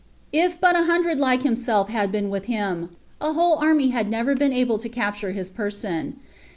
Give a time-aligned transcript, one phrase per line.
[0.33, 2.89] If but a hundred like himself had bten with him,
[3.21, 6.23] a whole army had never been able lo capiirre his person; y«.